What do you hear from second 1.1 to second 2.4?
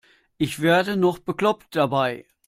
bekloppt dabei.